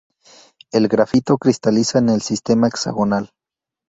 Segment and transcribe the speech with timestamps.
[0.71, 3.29] El grafito cristaliza en el sistema hexagonal.